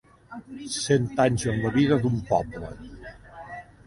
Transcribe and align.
Cent 0.75 1.03
anys 1.25 1.45
en 1.51 1.59
la 1.65 1.71
vida 1.75 1.99
d'un 2.05 2.17
poble. 2.31 2.73